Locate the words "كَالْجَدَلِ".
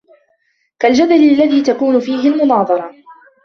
0.79-1.13